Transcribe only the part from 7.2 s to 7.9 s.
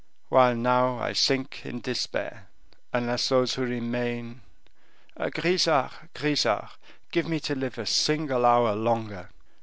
me to live a